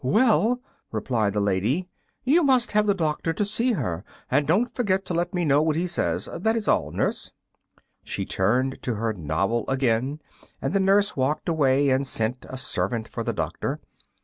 "Well," 0.03 0.59
replied 0.91 1.33
the 1.33 1.39
lady; 1.39 1.87
"you 2.23 2.41
must 2.43 2.71
have 2.71 2.87
the 2.87 2.95
doctor 2.95 3.33
to 3.33 3.45
see 3.45 3.73
her; 3.73 4.03
and 4.31 4.47
don't 4.47 4.65
forget 4.67 5.05
to 5.05 5.13
let 5.13 5.31
me 5.35 5.45
know 5.45 5.61
what 5.61 5.75
he 5.75 5.85
says. 5.85 6.27
That 6.41 6.55
is 6.55 6.67
all, 6.67 6.89
Nurse." 6.91 7.29
She 8.03 8.25
turned 8.25 8.81
to 8.81 8.95
her 8.95 9.13
novel 9.13 9.63
again, 9.67 10.19
and 10.59 10.73
the 10.73 10.79
Nurse 10.79 11.15
walked 11.15 11.47
away 11.47 11.91
and 11.91 12.07
sent 12.07 12.47
a 12.49 12.57
servant 12.57 13.09
for 13.09 13.23
the 13.23 13.31
doctor. 13.33 13.79